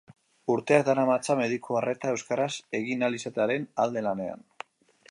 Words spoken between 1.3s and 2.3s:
mediku arreta